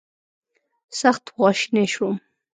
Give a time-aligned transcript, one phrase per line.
[0.99, 2.15] سخت خواشینی شوم.